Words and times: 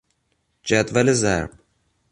جدول 0.63 1.13
ضرب 1.13 1.51